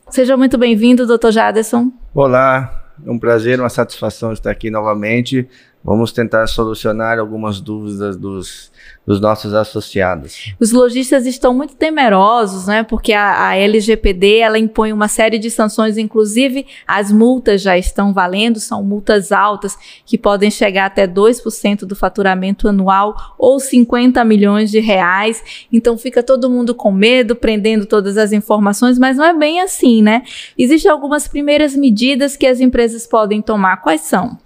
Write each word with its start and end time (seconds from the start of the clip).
Seja 0.09 0.37
muito 0.37 0.57
bem-vindo, 0.57 1.05
doutor 1.05 1.33
Jaderson. 1.33 1.91
Olá, 2.15 2.93
é 3.05 3.11
um 3.11 3.19
prazer, 3.19 3.59
uma 3.59 3.67
satisfação 3.67 4.31
estar 4.31 4.51
aqui 4.51 4.71
novamente. 4.71 5.49
Vamos 5.83 6.11
tentar 6.11 6.45
solucionar 6.47 7.19
algumas 7.19 7.61
dúvidas 7.61 8.17
dos 8.17 8.71
dos 9.09 9.19
nossos 9.19 9.55
associados. 9.55 10.53
Os 10.59 10.71
lojistas 10.71 11.25
estão 11.25 11.51
muito 11.51 11.75
temerosos, 11.75 12.67
né? 12.67 12.83
Porque 12.83 13.11
a, 13.11 13.47
a, 13.47 13.57
LGPD 13.57 14.37
ela 14.37 14.59
impõe 14.59 14.93
uma 14.93 15.07
série 15.07 15.39
de 15.39 15.49
sanções, 15.49 15.97
inclusive 15.97 16.67
as 16.85 17.11
multas 17.11 17.59
já 17.63 17.75
estão 17.75 18.13
valendo, 18.13 18.59
são 18.59 18.83
multas 18.83 19.31
altas 19.31 19.75
que 20.05 20.15
podem 20.15 20.51
chegar 20.51 20.85
até 20.85 21.07
2% 21.07 21.85
do 21.85 21.95
faturamento 21.95 22.67
anual 22.67 23.15
ou 23.35 23.59
50 23.59 24.23
milhões 24.23 24.69
de 24.69 24.79
reais. 24.79 25.65
Então 25.73 25.97
fica 25.97 26.21
todo 26.21 26.47
mundo 26.47 26.75
com 26.75 26.91
medo, 26.91 27.35
prendendo 27.35 27.87
todas 27.87 28.15
as 28.15 28.31
informações, 28.31 28.99
mas 28.99 29.17
não 29.17 29.25
é 29.25 29.33
bem 29.33 29.59
assim, 29.59 30.03
né? 30.03 30.21
Existem 30.55 30.91
algumas 30.91 31.27
primeiras 31.27 31.75
medidas 31.75 32.37
que 32.37 32.45
as 32.45 32.59
empresas 32.59 33.07
podem 33.07 33.41
tomar. 33.41 33.77
Quais 33.77 34.01
são? 34.01 34.37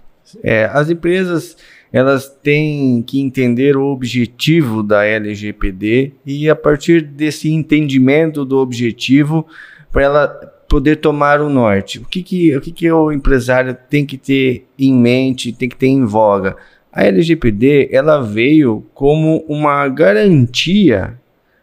É, 0.42 0.64
as 0.72 0.90
empresas 0.90 1.56
elas 1.92 2.28
têm 2.28 3.02
que 3.02 3.20
entender 3.20 3.76
o 3.76 3.84
objetivo 3.84 4.82
da 4.82 5.04
LGPD 5.04 6.12
e 6.26 6.50
a 6.50 6.56
partir 6.56 7.00
desse 7.02 7.52
entendimento 7.52 8.44
do 8.44 8.58
objetivo 8.58 9.46
para 9.92 10.02
ela 10.02 10.26
poder 10.68 10.96
tomar 10.96 11.40
o 11.40 11.48
norte. 11.48 12.00
O 12.00 12.04
que 12.04 12.20
que, 12.20 12.56
o 12.56 12.60
que 12.60 12.72
que 12.72 12.90
o 12.90 13.12
empresário 13.12 13.76
tem 13.88 14.04
que 14.04 14.18
ter 14.18 14.66
em 14.76 14.92
mente, 14.92 15.52
tem 15.52 15.68
que 15.68 15.76
ter 15.76 15.86
em 15.86 16.04
voga? 16.04 16.56
A 16.92 17.04
LGPD 17.04 17.90
ela 17.92 18.20
veio 18.20 18.84
como 18.92 19.44
uma 19.48 19.86
garantia 19.88 21.16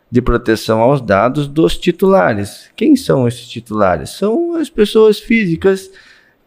de 0.10 0.22
proteção 0.22 0.80
aos 0.80 1.02
dados 1.02 1.46
dos 1.46 1.78
titulares. 1.78 2.70
Quem 2.76 2.96
são 2.96 3.28
esses 3.28 3.50
titulares? 3.50 4.12
São 4.12 4.56
as 4.56 4.70
pessoas 4.70 5.20
físicas 5.20 5.92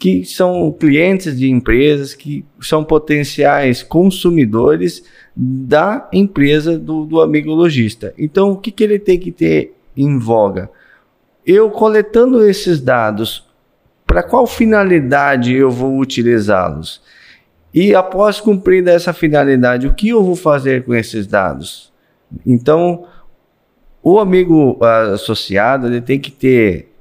que 0.05 0.23
são 0.23 0.71
clientes 0.71 1.35
de 1.35 1.51
empresas, 1.51 2.13
que 2.13 2.45
são 2.61 2.85
potenciais 2.85 3.83
consumidores 3.83 5.03
da 5.35 6.11
empresa 6.13 6.79
do, 6.79 7.07
do 7.07 7.23
amigo 7.23 7.55
lojista. 7.55 8.13
Então, 8.19 8.51
o 8.51 8.59
que, 8.59 8.71
que 8.71 8.85
ele 8.85 8.99
tem 8.99 9.19
que 9.19 9.33
ter 9.33 9.73
em 9.97 10.19
voga? 10.19 10.69
Eu 11.47 11.71
coletando 11.71 12.47
esses 12.47 12.83
dados, 12.83 13.49
para 14.07 14.23
qual 14.23 14.47
finalidade 14.47 15.55
eu 15.55 15.71
vou 15.71 15.99
utilizá-los? 15.99 17.01
E 17.73 17.95
após 17.95 18.43
cumprir 18.43 18.87
essa 18.87 19.15
finalidade, 19.15 19.87
o 19.87 19.95
que 19.95 20.11
eu 20.11 20.23
vou 20.23 20.37
fazer 20.37 20.85
com 20.85 20.95
esses 20.95 21.27
dados? 21.27 21.91
Então, 22.45 23.07
o 24.03 24.19
amigo 24.19 24.79
associado 25.15 25.87
ele 25.87 26.03
tem 26.03 26.21
que 26.21 26.31
ter 26.31 26.94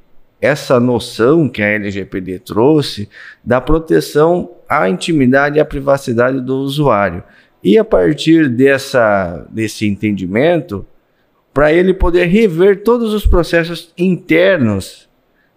essa 0.43 0.77
noção 0.77 1.47
que 1.47 1.61
a 1.61 1.67
LGPD 1.67 2.39
trouxe 2.39 3.07
da 3.41 3.61
proteção 3.61 4.51
à 4.67 4.89
intimidade 4.89 5.57
e 5.57 5.61
à 5.61 5.63
privacidade 5.63 6.41
do 6.41 6.57
usuário. 6.57 7.23
E 7.63 7.77
a 7.77 7.85
partir 7.85 8.49
dessa, 8.49 9.47
desse 9.49 9.87
entendimento, 9.87 10.85
para 11.53 11.71
ele 11.71 11.93
poder 11.93 12.25
rever 12.25 12.83
todos 12.83 13.13
os 13.13 13.25
processos 13.25 13.93
internos 13.97 15.07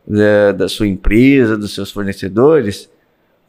da, 0.07 0.15
né, 0.15 0.53
da 0.53 0.69
sua 0.69 0.87
empresa, 0.87 1.59
dos 1.59 1.75
seus 1.75 1.91
fornecedores, 1.91 2.89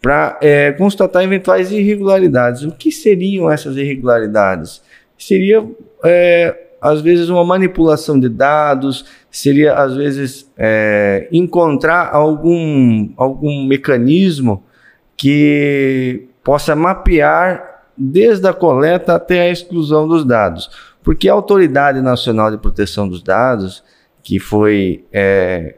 para 0.02 0.40
é, 0.42 0.72
constatar 0.72 1.24
eventuais 1.24 1.72
irregularidades. 1.72 2.64
O 2.64 2.72
que 2.72 2.92
seriam 2.92 3.48
essas 3.48 3.78
irregularidades? 3.78 4.82
Seria 5.16 5.64
é, 6.04 6.67
às 6.82 7.02
vezes 7.02 7.30
uma 7.30 7.44
manipulação 7.44 8.20
de 8.20 8.30
dados, 8.30 9.06
seria 9.32 9.74
às 9.76 9.96
vezes 9.96 10.52
é, 10.58 11.28
encontrar 11.32 12.14
algum, 12.14 13.10
algum 13.18 13.66
mecanismo 13.66 14.64
que 15.16 16.28
possa 16.44 16.76
mapear 16.76 17.84
desde 17.98 18.48
a 18.48 18.54
coleta 18.54 19.16
até 19.16 19.42
a 19.42 19.52
exclusão 19.52 20.08
dos 20.08 20.24
dados. 20.24 20.70
Porque 21.04 21.28
a 21.28 21.34
Autoridade 21.34 22.02
Nacional 22.02 22.52
de 22.52 22.58
Proteção 22.58 23.08
dos 23.08 23.24
Dados, 23.24 23.84
que 24.22 24.40
foi 24.40 25.06
é, 25.12 25.76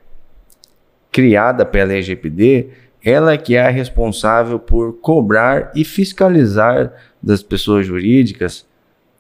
criada 1.12 1.66
pela 1.66 1.94
LGPD, 1.94 2.70
ela 3.04 3.34
é 3.34 3.38
que 3.38 3.56
é 3.56 3.66
a 3.66 3.70
responsável 3.70 4.60
por 4.60 5.00
cobrar 5.00 5.72
e 5.76 5.86
fiscalizar 5.86 6.92
das 7.22 7.42
pessoas 7.42 7.86
jurídicas 7.86 8.66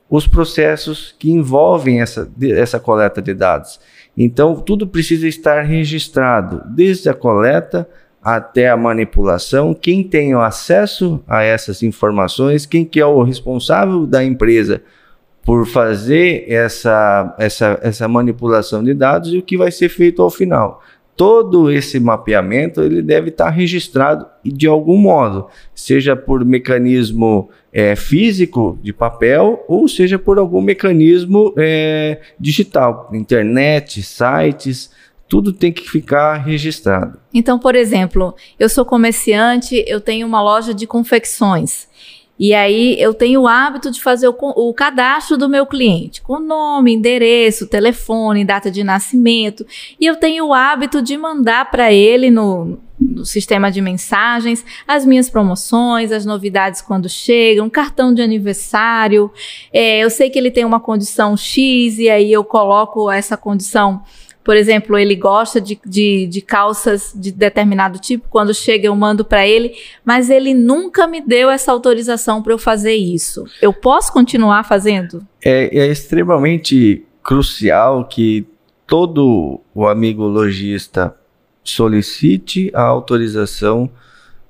os 0.09 0.25
processos 0.25 1.13
que 1.19 1.31
envolvem 1.31 2.01
essa, 2.01 2.29
essa 2.41 2.79
coleta 2.79 3.21
de 3.21 3.33
dados. 3.33 3.79
Então, 4.17 4.55
tudo 4.55 4.87
precisa 4.87 5.27
estar 5.27 5.61
registrado, 5.61 6.63
desde 6.65 7.09
a 7.09 7.13
coleta 7.13 7.87
até 8.21 8.69
a 8.69 8.75
manipulação, 8.75 9.73
quem 9.73 10.03
tem 10.03 10.35
o 10.35 10.41
acesso 10.41 11.23
a 11.27 11.41
essas 11.41 11.83
informações, 11.83 12.65
quem 12.65 12.83
que 12.83 12.99
é 12.99 13.05
o 13.05 13.23
responsável 13.23 14.05
da 14.05 14.23
empresa 14.23 14.81
por 15.45 15.65
fazer 15.65 16.43
essa, 16.51 17.33
essa, 17.39 17.79
essa 17.81 18.07
manipulação 18.07 18.83
de 18.83 18.93
dados 18.93 19.33
e 19.33 19.37
o 19.37 19.41
que 19.41 19.57
vai 19.57 19.71
ser 19.71 19.87
feito 19.87 20.21
ao 20.21 20.29
final 20.29 20.81
todo 21.19 21.69
esse 21.69 21.99
mapeamento 21.99 22.81
ele 22.81 23.01
deve 23.01 23.27
estar 23.27 23.49
registrado 23.49 24.25
de 24.41 24.65
algum 24.67 24.95
modo, 24.95 25.47
seja 25.75 26.15
por 26.15 26.45
mecanismo 26.45 27.49
é, 27.73 27.93
físico 27.93 28.79
de 28.81 28.93
papel 28.93 29.61
ou 29.67 29.85
seja 29.89 30.17
por 30.17 30.39
algum 30.39 30.61
mecanismo 30.61 31.53
é, 31.57 32.21
digital, 32.39 33.09
internet, 33.11 34.01
sites, 34.01 34.91
tudo 35.27 35.51
tem 35.51 35.73
que 35.73 35.89
ficar 35.89 36.37
registrado. 36.37 37.19
Então, 37.33 37.59
por 37.59 37.75
exemplo, 37.75 38.33
eu 38.57 38.69
sou 38.69 38.85
comerciante, 38.85 39.83
eu 39.89 39.99
tenho 39.99 40.25
uma 40.25 40.41
loja 40.41 40.73
de 40.73 40.87
confecções. 40.87 41.89
E 42.39 42.53
aí 42.53 42.95
eu 42.97 43.13
tenho 43.13 43.41
o 43.41 43.47
hábito 43.47 43.91
de 43.91 44.01
fazer 44.01 44.29
o, 44.29 44.35
o, 44.39 44.73
cadastro 44.73 45.37
do 45.37 45.49
meu 45.49 45.65
cliente, 45.65 46.21
com 46.21 46.39
nome, 46.39 46.93
endereço, 46.93 47.67
telefone, 47.67 48.45
data 48.45 48.71
de 48.71 48.81
nascimento. 48.81 49.65
E 49.99 50.05
eu 50.05 50.15
tenho 50.15 50.47
o 50.47 50.53
hábito 50.53 51.01
de 51.01 51.17
mandar 51.17 51.69
para 51.69 51.91
ele 51.91 52.31
no, 52.31 52.79
no, 52.97 53.25
sistema 53.25 53.69
de 53.69 53.81
mensagens 53.81 54.63
as 54.87 55.05
minhas 55.05 55.29
promoções, 55.29 56.13
as 56.13 56.25
novidades 56.25 56.81
quando 56.81 57.09
chegam, 57.09 57.69
cartão 57.69 58.13
de 58.13 58.21
aniversário. 58.21 59.29
É, 59.73 59.99
eu 59.99 60.09
sei 60.09 60.29
que 60.29 60.39
ele 60.39 60.49
tem 60.49 60.63
uma 60.63 60.79
condição 60.79 61.35
X 61.35 61.99
e 61.99 62.09
aí 62.09 62.31
eu 62.31 62.45
coloco 62.45 63.11
essa 63.11 63.35
condição 63.35 64.01
por 64.49 64.57
exemplo, 64.57 64.97
ele 64.97 65.15
gosta 65.15 65.61
de, 65.61 65.79
de, 65.85 66.25
de 66.25 66.41
calças 66.41 67.13
de 67.15 67.31
determinado 67.31 67.99
tipo, 67.99 68.27
quando 68.31 68.51
chega 68.51 68.87
eu 68.87 68.95
mando 68.95 69.23
para 69.23 69.47
ele, 69.47 69.75
mas 70.03 70.31
ele 70.31 70.55
nunca 70.55 71.05
me 71.05 71.21
deu 71.21 71.51
essa 71.51 71.71
autorização 71.71 72.41
para 72.41 72.51
eu 72.51 72.57
fazer 72.57 72.95
isso. 72.95 73.45
Eu 73.61 73.71
posso 73.71 74.11
continuar 74.11 74.63
fazendo? 74.63 75.23
É, 75.45 75.81
é 75.81 75.85
extremamente 75.85 77.05
crucial 77.21 78.05
que 78.05 78.43
todo 78.87 79.61
o 79.71 79.85
amigo 79.85 80.23
lojista 80.23 81.15
solicite 81.63 82.71
a 82.73 82.81
autorização 82.81 83.87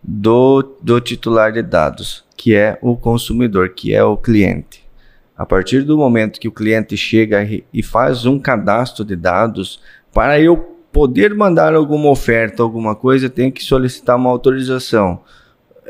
do, 0.01 0.77
do 0.81 1.01
titular 1.01 1.51
de 1.51 1.61
dados, 1.61 2.23
que 2.37 2.55
é 2.55 2.79
o 2.81 2.95
consumidor, 2.95 3.73
que 3.75 3.93
é 3.93 4.01
o 4.01 4.15
cliente. 4.15 4.81
A 5.39 5.45
partir 5.45 5.83
do 5.83 5.97
momento 5.97 6.37
que 6.37 6.49
o 6.49 6.51
cliente 6.51 6.97
chega 6.97 7.47
e 7.73 7.81
faz 7.81 8.25
um 8.25 8.37
cadastro 8.37 9.05
de 9.05 9.15
dados, 9.15 9.79
para 10.13 10.37
eu 10.37 10.57
poder 10.91 11.33
mandar 11.33 11.73
alguma 11.73 12.09
oferta, 12.09 12.61
alguma 12.61 12.93
coisa, 12.93 13.29
tem 13.29 13.49
que 13.49 13.63
solicitar 13.63 14.17
uma 14.17 14.29
autorização. 14.29 15.21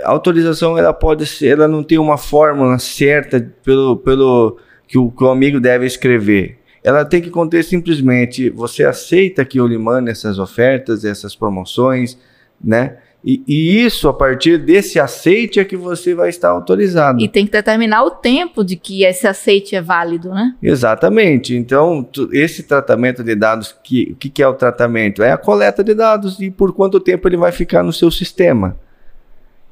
a 0.03 0.11
autorização 0.11 0.77
ela 0.77 0.93
pode 0.93 1.25
ser, 1.25 1.57
ela 1.57 1.67
não 1.67 1.81
tem 1.81 1.97
uma 1.97 2.15
fórmula 2.15 2.77
certa 2.77 3.41
pelo, 3.63 3.97
pelo 3.97 4.59
que 4.87 4.99
o, 4.99 5.09
que 5.09 5.23
o 5.23 5.29
amigo 5.31 5.59
deve 5.59 5.87
escrever. 5.87 6.59
Ela 6.83 7.03
tem 7.03 7.19
que 7.19 7.31
conter 7.31 7.63
simplesmente 7.63 8.51
você 8.51 8.83
aceita 8.83 9.43
que 9.43 9.59
eu 9.59 9.65
lhe 9.65 9.79
mande 9.79 10.11
essas 10.11 10.37
ofertas, 10.37 11.03
essas 11.03 11.35
promoções, 11.35 12.19
né? 12.63 12.97
E, 13.23 13.43
e, 13.45 13.85
isso, 13.85 14.07
a 14.07 14.13
partir 14.13 14.57
desse 14.57 14.97
aceite, 14.97 15.59
é 15.59 15.65
que 15.65 15.75
você 15.75 16.15
vai 16.15 16.29
estar 16.29 16.49
autorizado. 16.49 17.21
E 17.21 17.27
tem 17.27 17.45
que 17.45 17.51
determinar 17.51 18.03
o 18.03 18.11
tempo 18.11 18.63
de 18.63 18.77
que 18.77 19.03
esse 19.03 19.27
aceite 19.27 19.75
é 19.75 19.81
válido, 19.81 20.29
né? 20.29 20.55
Exatamente. 20.63 21.53
Então, 21.53 22.01
tu, 22.01 22.29
esse 22.31 22.63
tratamento 22.63 23.21
de 23.21 23.35
dados, 23.35 23.75
que, 23.83 24.13
o 24.13 24.15
que, 24.15 24.29
que 24.29 24.41
é 24.41 24.47
o 24.47 24.53
tratamento? 24.53 25.21
É 25.21 25.31
a 25.31 25.37
coleta 25.37 25.83
de 25.83 25.93
dados 25.93 26.39
e 26.39 26.49
por 26.49 26.73
quanto 26.73 26.99
tempo 26.99 27.27
ele 27.27 27.35
vai 27.35 27.51
ficar 27.51 27.83
no 27.83 27.91
seu 27.91 28.09
sistema. 28.09 28.77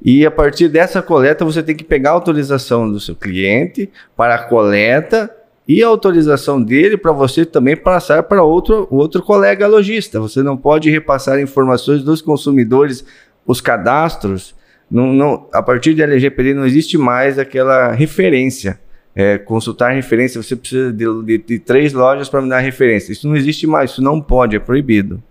E 0.02 0.26
a 0.26 0.32
partir 0.32 0.68
dessa 0.68 1.02
coleta, 1.02 1.46
você 1.46 1.64
tem 1.64 1.76
que 1.76 1.84
pegar 1.84 2.12
a 2.12 2.14
autorização 2.14 2.92
do 2.92 3.00
seu 3.00 3.16
cliente 3.16 3.90
para 4.16 4.36
a 4.36 4.44
coleta 4.44 5.34
e 5.68 5.84
a 5.84 5.88
autorização 5.88 6.64
dele 6.64 6.96
para 6.96 7.12
você 7.12 7.46
também 7.46 7.76
passar 7.76 8.24
para 8.24 8.42
outro, 8.42 8.88
outro 8.90 9.22
colega 9.22 9.68
lojista. 9.68 10.20
Você 10.20 10.42
não 10.42 10.56
pode 10.56 10.90
repassar 10.90 11.40
informações 11.42 12.04
dos 12.04 12.22
consumidores, 12.22 13.04
os 13.48 13.62
cadastros. 13.62 14.54
Não, 14.92 15.14
não, 15.14 15.50
a 15.54 15.64
partir 15.64 15.94
de 15.94 16.04
LGPD 16.04 16.54
não 16.54 16.66
existe 16.66 16.98
mais 16.98 17.40
aquela 17.40 17.94
referência. 17.94 18.80
É, 19.16 19.38
consultar 19.40 19.96
referência, 19.96 20.42
você 20.44 20.56
precisa 20.56 20.94
de, 20.94 21.06
de, 21.24 21.38
de 21.40 21.58
três 21.58 21.92
lojas 21.92 22.30
para 22.30 22.42
me 22.42 22.50
dar 22.50 22.60
referência. 22.60 23.12
Isso 23.12 23.28
não 23.28 23.36
existe 23.36 23.66
mais, 23.66 23.92
isso 23.92 24.02
não 24.02 24.22
pode, 24.22 24.56
é 24.56 24.60
proibido. 24.60 25.24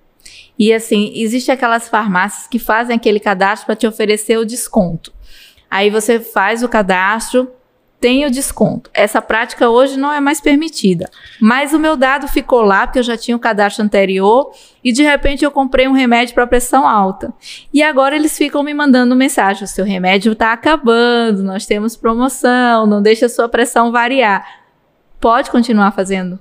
E 0.58 0.72
assim, 0.72 1.12
existe 1.14 1.52
aquelas 1.52 1.88
farmácias 1.88 2.48
que 2.48 2.58
fazem 2.58 2.96
aquele 2.96 3.20
cadastro 3.20 3.66
para 3.66 3.76
te 3.76 3.86
oferecer 3.86 4.38
o 4.38 4.44
desconto. 4.44 5.12
Aí 5.70 5.90
você 5.90 6.18
faz 6.18 6.62
o 6.62 6.68
cadastro, 6.68 7.48
tem 8.00 8.26
o 8.26 8.30
desconto. 8.30 8.90
Essa 8.92 9.22
prática 9.22 9.68
hoje 9.68 9.96
não 9.96 10.12
é 10.12 10.20
mais 10.20 10.40
permitida. 10.40 11.10
Mas 11.40 11.72
o 11.72 11.78
meu 11.78 11.96
dado 11.96 12.28
ficou 12.28 12.62
lá, 12.62 12.86
porque 12.86 12.98
eu 12.98 13.02
já 13.02 13.16
tinha 13.16 13.36
o 13.36 13.40
cadastro 13.40 13.84
anterior, 13.84 14.50
e 14.84 14.92
de 14.92 15.02
repente 15.02 15.44
eu 15.44 15.50
comprei 15.50 15.88
um 15.88 15.92
remédio 15.92 16.34
para 16.34 16.46
pressão 16.46 16.86
alta. 16.86 17.32
E 17.72 17.82
agora 17.82 18.14
eles 18.14 18.36
ficam 18.36 18.62
me 18.62 18.74
mandando 18.74 19.16
mensagem: 19.16 19.64
o 19.64 19.68
seu 19.68 19.84
remédio 19.84 20.32
está 20.32 20.52
acabando, 20.52 21.42
nós 21.42 21.66
temos 21.66 21.96
promoção, 21.96 22.86
não 22.86 23.00
deixa 23.02 23.26
a 23.26 23.30
sua 23.30 23.48
pressão 23.48 23.90
variar. 23.90 24.46
Pode 25.20 25.50
continuar 25.50 25.92
fazendo? 25.92 26.38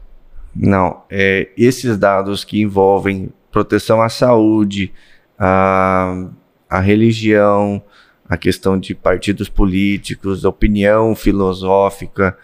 Não. 0.55 1.03
É, 1.09 1.49
esses 1.57 1.97
dados 1.97 2.43
que 2.43 2.61
envolvem 2.61 3.31
proteção 3.51 4.01
à 4.01 4.09
saúde, 4.09 4.91
à, 5.39 6.27
à 6.69 6.79
religião, 6.79 7.81
a 8.27 8.37
questão 8.37 8.79
de 8.79 8.95
partidos 8.95 9.49
políticos, 9.49 10.45
opinião 10.45 11.15
filosófica 11.15 12.35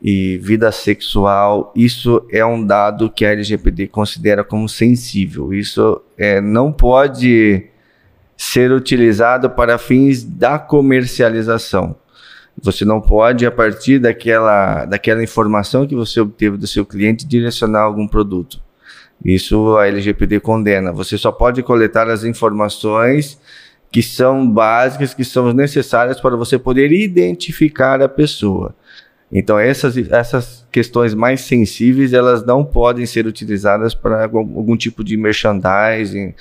e 0.00 0.38
vida 0.38 0.70
sexual, 0.72 1.72
isso 1.74 2.26
é 2.30 2.44
um 2.44 2.64
dado 2.64 3.10
que 3.10 3.24
a 3.24 3.32
LGPD 3.32 3.88
considera 3.88 4.42
como 4.44 4.68
sensível. 4.68 5.52
Isso 5.52 6.02
é, 6.16 6.40
não 6.40 6.72
pode 6.72 7.66
ser 8.36 8.72
utilizado 8.72 9.50
para 9.50 9.78
fins 9.78 10.22
da 10.22 10.58
comercialização. 10.58 11.96
Você 12.62 12.84
não 12.84 13.00
pode, 13.00 13.44
a 13.44 13.50
partir 13.50 13.98
daquela, 13.98 14.86
daquela 14.86 15.22
informação 15.22 15.86
que 15.86 15.94
você 15.94 16.20
obteve 16.20 16.56
do 16.56 16.66
seu 16.66 16.86
cliente, 16.86 17.26
direcionar 17.26 17.82
algum 17.82 18.08
produto. 18.08 18.60
Isso 19.24 19.76
a 19.76 19.86
LGPD 19.86 20.40
condena. 20.40 20.92
Você 20.92 21.18
só 21.18 21.32
pode 21.32 21.62
coletar 21.62 22.08
as 22.08 22.24
informações 22.24 23.38
que 23.90 24.02
são 24.02 24.48
básicas, 24.48 25.14
que 25.14 25.24
são 25.24 25.52
necessárias 25.52 26.20
para 26.20 26.36
você 26.36 26.58
poder 26.58 26.92
identificar 26.92 28.02
a 28.02 28.08
pessoa. 28.08 28.74
Então 29.30 29.58
essas, 29.58 29.96
essas 29.96 30.66
questões 30.70 31.14
mais 31.14 31.40
sensíveis 31.40 32.12
elas 32.12 32.44
não 32.44 32.64
podem 32.64 33.04
ser 33.06 33.26
utilizadas 33.26 33.94
para 33.94 34.24
algum, 34.24 34.76
tipo 34.76 35.02
de 35.02 35.16
merchandising 35.16 36.32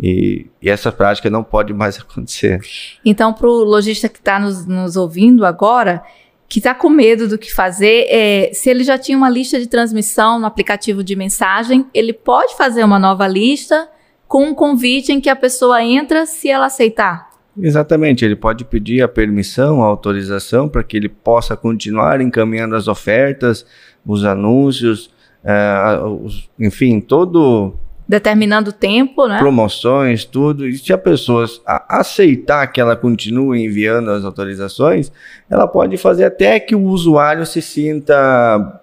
e, 0.00 0.46
e, 0.62 0.70
essa 0.70 0.90
prática 0.90 1.28
não 1.28 1.44
pode 1.44 1.74
mais 1.74 1.98
acontecer. 1.98 2.60
Então 3.04 3.32
para 3.32 3.46
o 3.46 3.64
lojista 3.64 4.08
que 4.08 4.18
está 4.18 4.38
nos, 4.38 4.66
nos 4.66 4.96
ouvindo 4.96 5.44
agora 5.44 6.02
que 6.48 6.58
está 6.58 6.74
com 6.74 6.88
medo 6.88 7.28
do 7.28 7.38
que 7.38 7.54
fazer, 7.54 8.06
é, 8.08 8.50
se 8.52 8.68
ele 8.68 8.82
já 8.82 8.98
tinha 8.98 9.16
uma 9.16 9.30
lista 9.30 9.60
de 9.60 9.68
transmissão 9.68 10.40
no 10.40 10.46
aplicativo 10.46 11.04
de 11.04 11.14
mensagem, 11.14 11.86
ele 11.94 12.12
pode 12.12 12.56
fazer 12.56 12.82
uma 12.82 12.98
nova 12.98 13.28
lista 13.28 13.88
com 14.30 14.44
um 14.44 14.54
convite 14.54 15.10
em 15.10 15.20
que 15.20 15.28
a 15.28 15.34
pessoa 15.34 15.82
entra 15.82 16.24
se 16.24 16.48
ela 16.48 16.66
aceitar. 16.66 17.30
Exatamente, 17.60 18.24
ele 18.24 18.36
pode 18.36 18.64
pedir 18.64 19.02
a 19.02 19.08
permissão, 19.08 19.82
a 19.82 19.86
autorização 19.86 20.68
para 20.68 20.84
que 20.84 20.96
ele 20.96 21.08
possa 21.08 21.56
continuar 21.56 22.20
encaminhando 22.20 22.76
as 22.76 22.86
ofertas, 22.86 23.66
os 24.06 24.24
anúncios, 24.24 25.10
uh, 25.44 26.06
os, 26.24 26.48
enfim, 26.60 27.00
todo 27.00 27.74
determinando 28.06 28.72
tempo, 28.72 29.26
né? 29.26 29.38
Promoções, 29.38 30.24
tudo. 30.24 30.64
E 30.66 30.78
se 30.78 30.92
a 30.92 30.98
pessoa 30.98 31.44
aceitar 31.88 32.68
que 32.68 32.80
ela 32.80 32.94
continue 32.94 33.64
enviando 33.64 34.12
as 34.12 34.24
autorizações, 34.24 35.10
ela 35.50 35.66
pode 35.66 35.96
fazer 35.96 36.24
até 36.24 36.60
que 36.60 36.76
o 36.76 36.82
usuário 36.84 37.44
se 37.44 37.60
sinta 37.60 38.79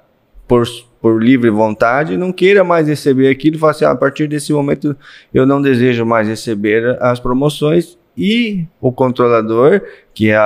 por, 0.48 0.66
por 1.02 1.22
livre 1.22 1.50
vontade 1.50 2.18
não 2.18 2.32
queira 2.32 2.64
mais 2.64 2.88
receber 2.88 3.30
aquilo 3.30 3.58
fala 3.58 3.72
assim, 3.72 3.86
ah, 3.86 3.92
a 3.92 3.96
partir 3.96 4.28
desse 4.28 4.54
momento 4.54 4.96
eu 5.34 5.46
não 5.46 5.62
desejo 5.62 6.06
mais 6.06 6.28
receber 6.28 6.98
as 7.02 7.20
promoções 7.20 7.98
e 8.18 8.66
o 8.82 8.92
controlador, 8.92 9.80
que 10.12 10.32
é 10.32 10.40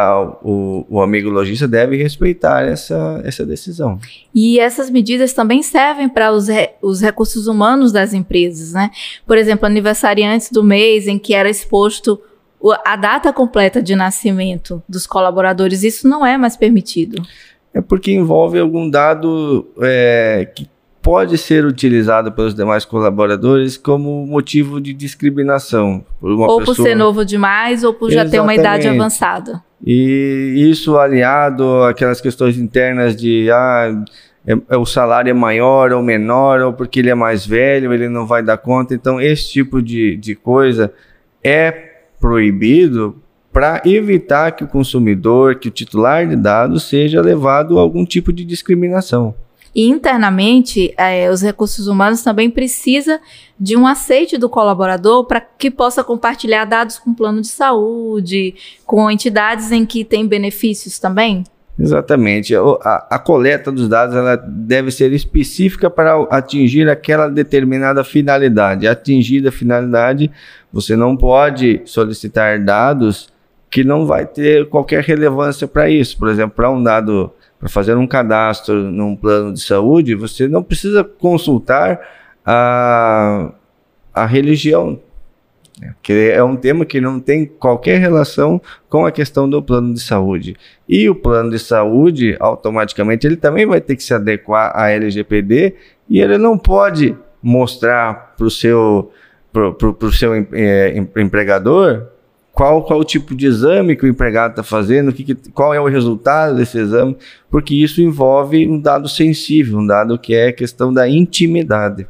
o, 0.43 0.85
o 0.89 1.01
amigo 1.01 1.29
lojista, 1.29 1.65
deve 1.65 1.95
respeitar 1.95 2.63
essa, 2.63 3.21
essa 3.23 3.45
decisão. 3.45 3.97
E 4.35 4.59
essas 4.59 4.89
medidas 4.89 5.31
também 5.31 5.63
servem 5.63 6.09
para 6.09 6.33
os, 6.33 6.49
re, 6.49 6.71
os 6.81 6.99
recursos 6.99 7.47
humanos 7.47 7.93
das 7.93 8.13
empresas, 8.13 8.73
né? 8.73 8.91
Por 9.25 9.37
exemplo, 9.37 9.65
aniversariantes 9.65 10.51
do 10.51 10.61
mês 10.61 11.07
em 11.07 11.17
que 11.17 11.33
era 11.33 11.49
exposto 11.49 12.19
a 12.85 12.95
data 12.95 13.31
completa 13.33 13.81
de 13.81 13.95
nascimento 13.95 14.83
dos 14.87 15.07
colaboradores, 15.07 15.81
isso 15.81 16.07
não 16.07 16.25
é 16.25 16.37
mais 16.37 16.57
permitido. 16.57 17.23
É 17.73 17.81
porque 17.81 18.11
envolve 18.11 18.59
algum 18.59 18.89
dado 18.89 19.67
é, 19.81 20.49
que 20.53 20.69
pode 21.01 21.37
ser 21.37 21.65
utilizado 21.65 22.31
pelos 22.31 22.53
demais 22.53 22.85
colaboradores 22.85 23.77
como 23.77 24.25
motivo 24.27 24.79
de 24.79 24.93
discriminação. 24.93 26.05
Por 26.19 26.31
ou 26.31 26.59
pessoa... 26.59 26.75
por 26.75 26.83
ser 26.83 26.95
novo 26.95 27.25
demais, 27.25 27.83
ou 27.83 27.93
por 27.93 28.11
Exatamente. 28.11 28.31
já 28.31 28.37
ter 28.37 28.39
uma 28.41 28.53
idade 28.53 28.87
avançada. 28.87 29.63
E 29.83 30.53
isso 30.69 30.97
aliado 30.97 31.83
àquelas 31.83 32.21
questões 32.21 32.57
internas 32.57 33.15
de 33.15 33.49
ah, 33.51 34.03
é, 34.45 34.53
é, 34.69 34.77
o 34.77 34.85
salário 34.85 35.29
é 35.29 35.33
maior 35.33 35.91
ou 35.91 36.03
menor, 36.03 36.61
ou 36.61 36.73
porque 36.73 36.99
ele 36.99 37.09
é 37.09 37.15
mais 37.15 37.45
velho, 37.45 37.93
ele 37.93 38.07
não 38.07 38.27
vai 38.27 38.43
dar 38.43 38.57
conta. 38.57 38.93
Então, 38.93 39.19
esse 39.19 39.49
tipo 39.49 39.81
de, 39.81 40.15
de 40.17 40.35
coisa 40.35 40.93
é 41.43 41.71
proibido 42.19 43.15
para 43.51 43.81
evitar 43.85 44.51
que 44.51 44.63
o 44.63 44.67
consumidor, 44.67 45.55
que 45.55 45.67
o 45.67 45.71
titular 45.71 46.27
de 46.27 46.35
dados, 46.35 46.83
seja 46.83 47.21
levado 47.21 47.77
a 47.77 47.81
algum 47.81 48.05
tipo 48.05 48.31
de 48.31 48.45
discriminação. 48.45 49.35
E 49.73 49.87
internamente, 49.87 50.93
é, 50.97 51.29
os 51.29 51.41
recursos 51.41 51.87
humanos 51.87 52.21
também 52.21 52.49
precisa 52.49 53.21
de 53.57 53.77
um 53.77 53.87
aceite 53.87 54.37
do 54.37 54.49
colaborador 54.49 55.25
para 55.25 55.39
que 55.39 55.71
possa 55.71 56.03
compartilhar 56.03 56.65
dados 56.65 56.99
com 56.99 57.13
plano 57.13 57.41
de 57.41 57.47
saúde, 57.47 58.53
com 58.85 59.09
entidades 59.09 59.71
em 59.71 59.85
que 59.85 60.03
tem 60.03 60.27
benefícios 60.27 60.99
também? 60.99 61.45
Exatamente. 61.79 62.53
A, 62.53 63.07
a, 63.11 63.17
coleta 63.17 63.71
dos 63.71 63.87
dados 63.87 64.13
ela 64.13 64.35
deve 64.35 64.91
ser 64.91 65.13
específica 65.13 65.89
para 65.89 66.21
atingir 66.29 66.89
aquela 66.89 67.29
determinada 67.29 68.03
finalidade. 68.03 68.87
Atingida 68.87 69.49
a 69.49 69.53
finalidade, 69.53 70.29
você 70.71 70.97
não 70.97 71.15
pode 71.15 71.81
solicitar 71.85 72.63
dados 72.63 73.29
que 73.71 73.85
não 73.85 74.05
vai 74.05 74.25
ter 74.25 74.67
qualquer 74.67 75.01
relevância 75.01 75.65
para 75.65 75.89
isso. 75.89 76.19
Por 76.19 76.27
exemplo, 76.27 76.57
para 76.57 76.69
um 76.69 76.83
dado 76.83 77.31
para 77.57 77.69
fazer 77.69 77.95
um 77.95 78.05
cadastro 78.05 78.75
num 78.75 79.15
plano 79.15 79.53
de 79.53 79.61
saúde, 79.61 80.13
você 80.13 80.47
não 80.47 80.61
precisa 80.61 81.03
consultar 81.03 82.01
a, 82.43 83.51
a 84.11 84.25
religião, 84.25 84.99
né? 85.79 85.93
que 86.01 86.31
é 86.31 86.43
um 86.43 86.55
tema 86.55 86.85
que 86.85 86.99
não 86.99 87.19
tem 87.19 87.45
qualquer 87.45 87.99
relação 87.99 88.59
com 88.89 89.05
a 89.05 89.11
questão 89.11 89.47
do 89.47 89.61
plano 89.61 89.93
de 89.93 90.01
saúde. 90.01 90.57
E 90.89 91.07
o 91.07 91.15
plano 91.15 91.51
de 91.51 91.59
saúde, 91.59 92.35
automaticamente, 92.39 93.27
ele 93.27 93.37
também 93.37 93.65
vai 93.65 93.79
ter 93.79 93.95
que 93.95 94.03
se 94.03 94.13
adequar 94.13 94.71
à 94.75 94.89
LGPD 94.89 95.75
e 96.09 96.19
ele 96.19 96.39
não 96.39 96.57
pode 96.57 97.15
mostrar 97.43 98.33
para 98.35 98.47
o 98.47 98.51
seu, 98.51 99.11
pro, 99.53 99.73
pro, 99.75 99.93
pro 99.93 100.11
seu 100.11 100.33
é, 100.51 100.97
empregador 101.15 102.07
qual, 102.61 102.83
qual 102.83 102.99
o 102.99 103.03
tipo 103.03 103.33
de 103.33 103.47
exame 103.47 103.95
que 103.95 104.05
o 104.05 104.07
empregado 104.07 104.51
está 104.51 104.61
fazendo, 104.61 105.11
que, 105.11 105.33
qual 105.51 105.73
é 105.73 105.81
o 105.81 105.87
resultado 105.87 106.55
desse 106.57 106.77
exame, 106.77 107.17
porque 107.49 107.73
isso 107.73 107.99
envolve 108.03 108.67
um 108.67 108.79
dado 108.79 109.09
sensível, 109.09 109.79
um 109.79 109.87
dado 109.87 110.15
que 110.19 110.35
é 110.35 110.51
questão 110.51 110.93
da 110.93 111.09
intimidade. 111.09 112.05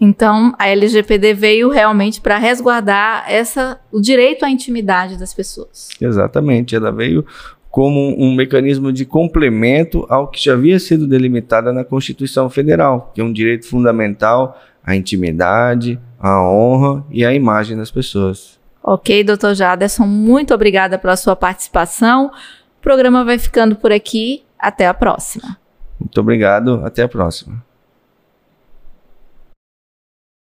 Então, 0.00 0.54
a 0.60 0.68
LGPD 0.68 1.34
veio 1.34 1.70
realmente 1.70 2.20
para 2.20 2.38
resguardar 2.38 3.24
essa, 3.28 3.80
o 3.90 4.00
direito 4.00 4.44
à 4.44 4.48
intimidade 4.48 5.18
das 5.18 5.34
pessoas. 5.34 5.88
Exatamente, 6.00 6.76
ela 6.76 6.92
veio 6.92 7.26
como 7.68 8.14
um 8.16 8.32
mecanismo 8.32 8.92
de 8.92 9.04
complemento 9.04 10.06
ao 10.08 10.28
que 10.28 10.44
já 10.44 10.52
havia 10.52 10.78
sido 10.78 11.04
delimitado 11.04 11.72
na 11.72 11.82
Constituição 11.82 12.48
Federal, 12.48 13.10
que 13.12 13.20
é 13.20 13.24
um 13.24 13.32
direito 13.32 13.66
fundamental 13.66 14.56
à 14.84 14.94
intimidade, 14.94 15.98
à 16.16 16.40
honra 16.48 17.04
e 17.10 17.24
à 17.24 17.34
imagem 17.34 17.76
das 17.76 17.90
pessoas. 17.90 18.59
Ok, 18.82 19.22
doutor 19.24 19.54
Jaderson, 19.54 20.06
muito 20.06 20.54
obrigada 20.54 20.98
pela 20.98 21.16
sua 21.16 21.36
participação. 21.36 22.26
O 22.78 22.82
programa 22.82 23.24
vai 23.24 23.38
ficando 23.38 23.76
por 23.76 23.92
aqui. 23.92 24.44
Até 24.58 24.86
a 24.86 24.92
próxima. 24.92 25.56
Muito 25.98 26.20
obrigado, 26.20 26.82
até 26.84 27.02
a 27.02 27.08
próxima. 27.08 27.62